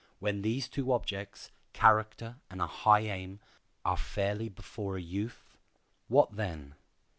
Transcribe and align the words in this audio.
When 0.17 0.41
these 0.41 0.67
two 0.67 0.91
objects—character 0.91 2.37
and 2.49 2.59
a 2.59 2.65
high 2.65 3.01
aim—are 3.01 3.97
fairly 3.97 4.49
before 4.49 4.97
a 4.97 5.01
youth, 5.03 5.55
what 6.07 6.35
then? 6.35 6.73